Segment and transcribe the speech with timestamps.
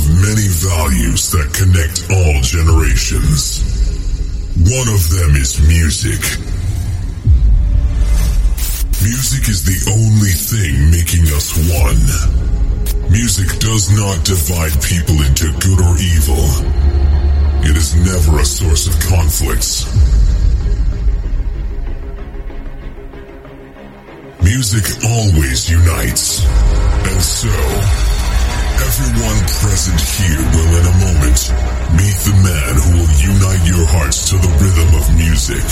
[0.00, 3.60] of many values that connect all generations.
[4.56, 6.20] One of them is music.
[9.04, 13.10] Music is the only thing making us one.
[13.10, 16.44] Music does not divide people into good or evil.
[17.64, 19.84] It is never a source of conflicts.
[24.42, 26.44] Music always unites.
[26.44, 27.99] And so,
[28.86, 31.38] everyone present here will in a moment
[31.96, 35.64] meet the man who will unite your hearts to the rhythm of music.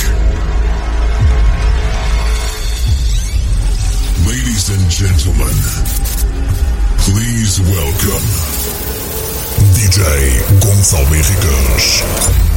[4.26, 5.56] Ladies and gentlemen,
[7.06, 8.26] please welcome
[9.74, 9.98] DJ
[10.60, 12.47] Gonçalo Henriquez.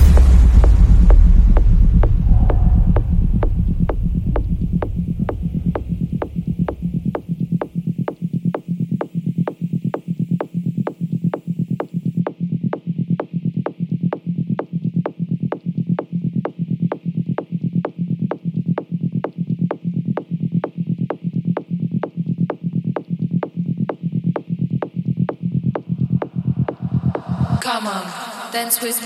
[28.71, 29.01] Loops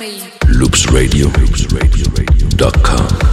[0.92, 1.26] Radio.
[1.40, 2.06] Loops Radio.
[2.14, 2.48] Com.
[2.56, 3.25] Dot com.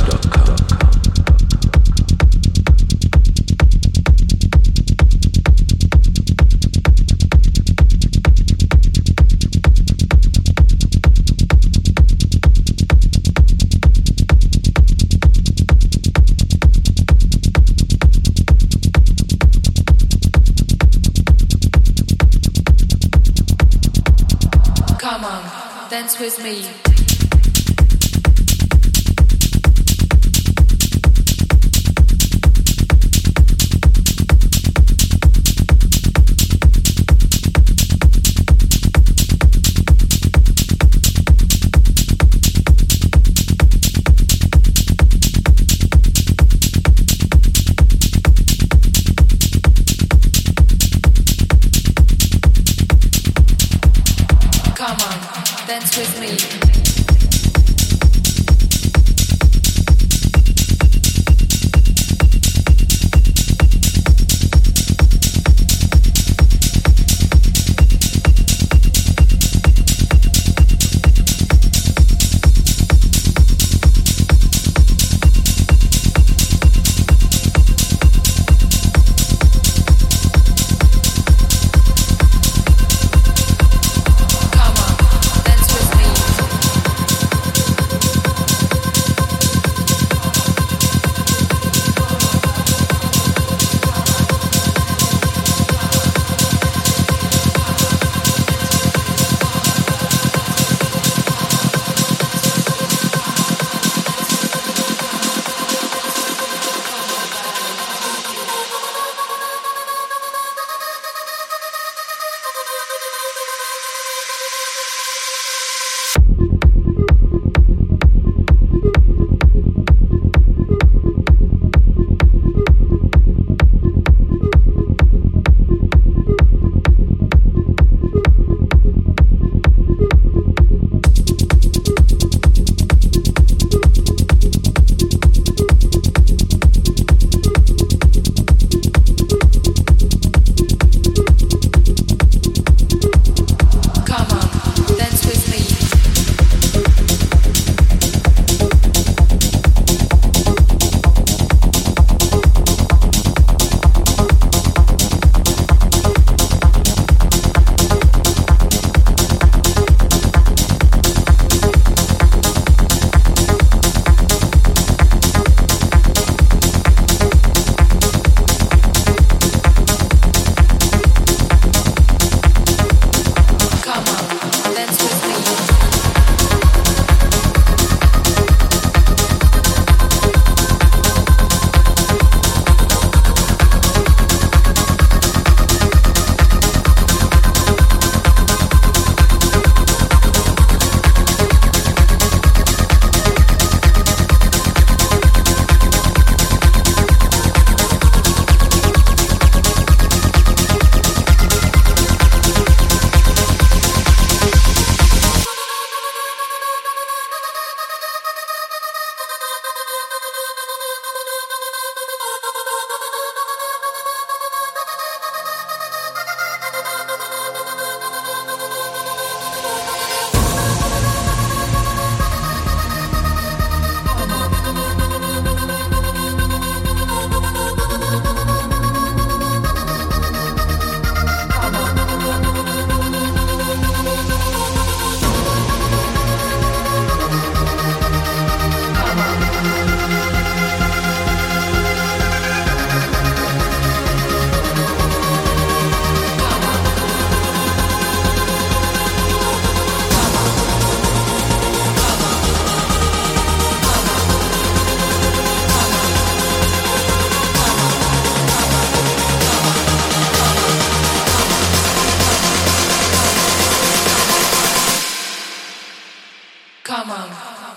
[26.38, 26.61] Me.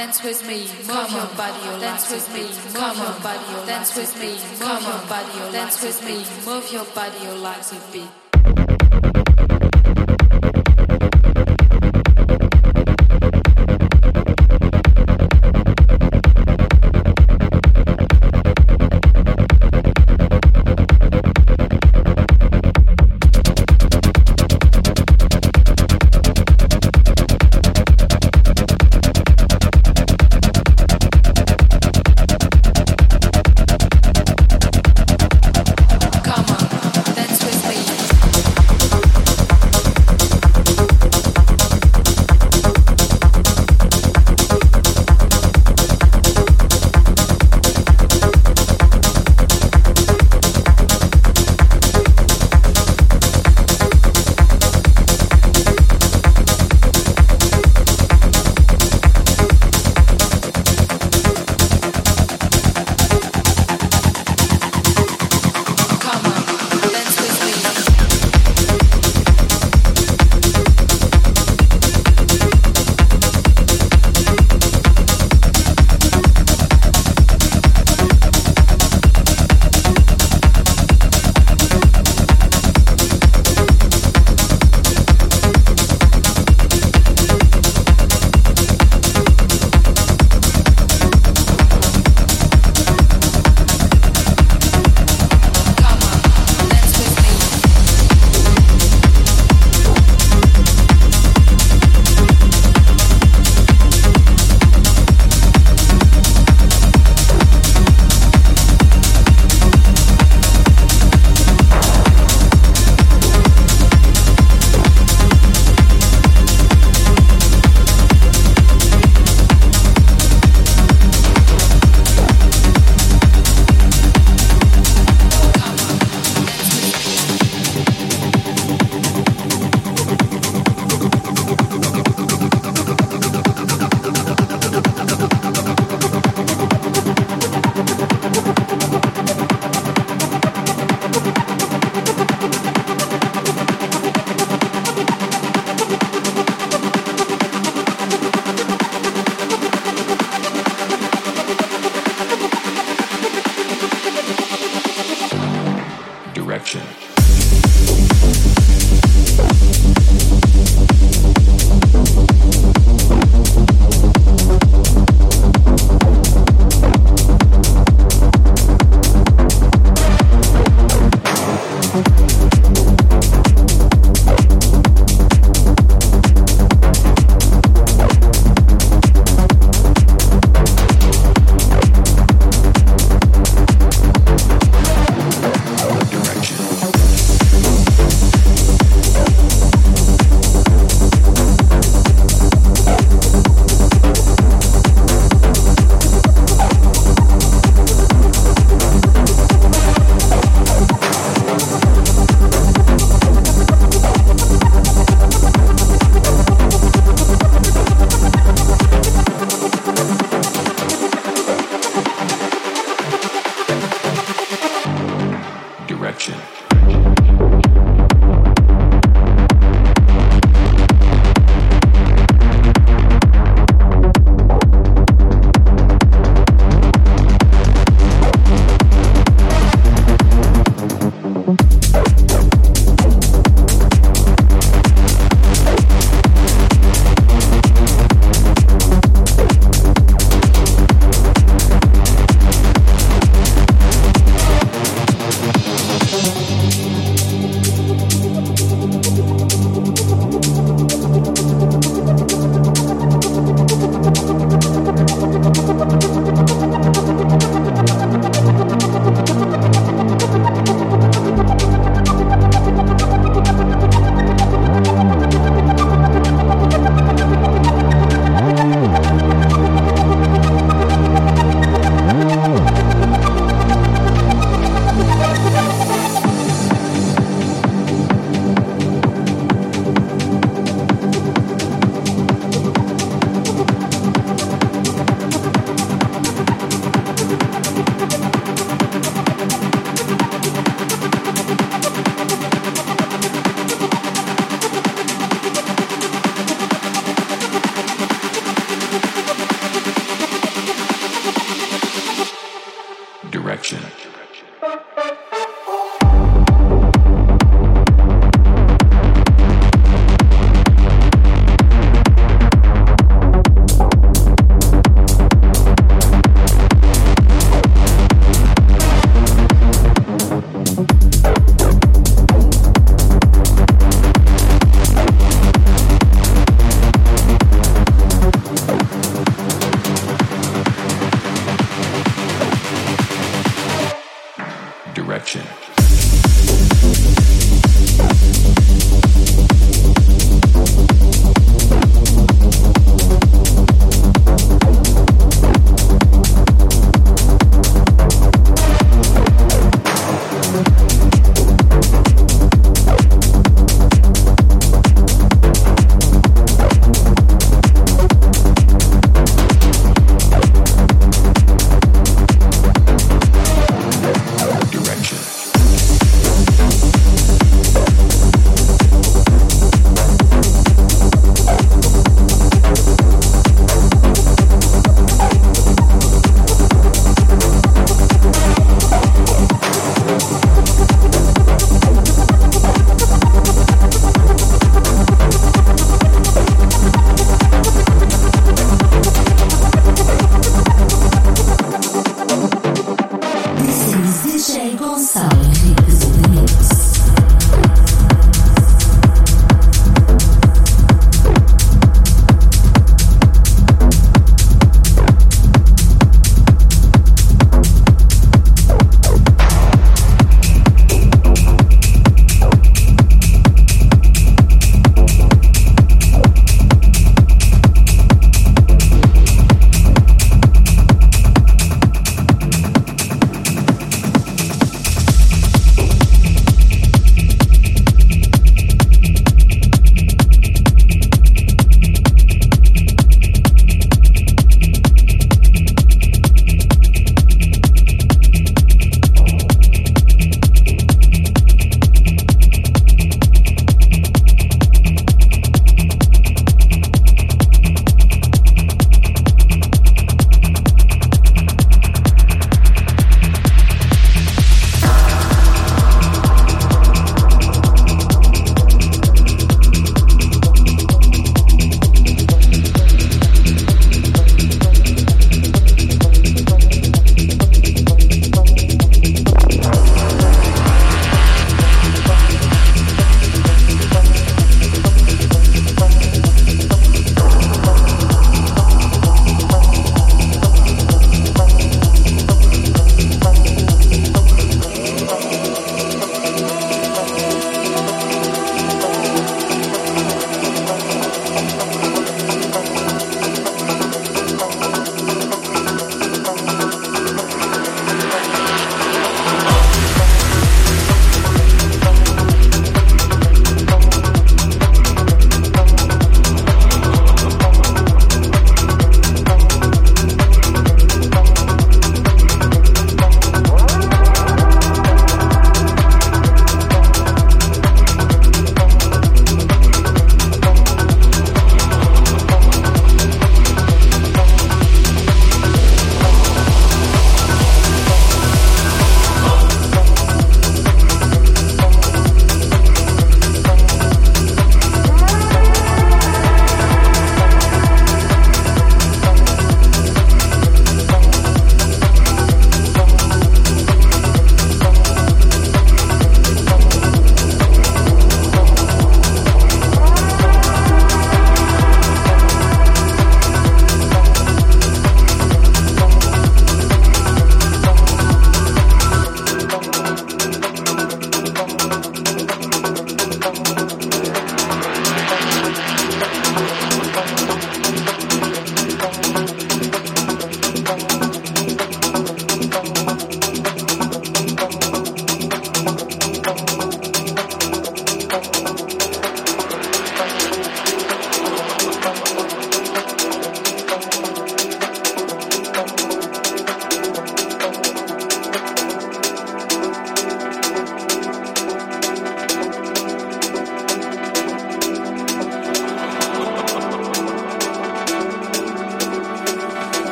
[0.00, 3.20] Dance with me, move your body, oh, your oh, dance with oh, me, move your
[3.20, 7.74] body, dance with me, move your body, dance with me, move your body, your legs
[7.92, 8.29] beat.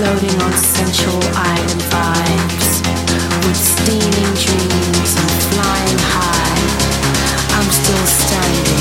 [0.00, 2.80] floating on sensual island vibes,
[3.44, 7.58] with steaming dreams and flying high.
[7.58, 8.79] I'm still standing.